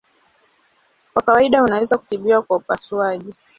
[1.13, 3.35] Kwa kawaida unaweza kutibiwa kwa upasuaji.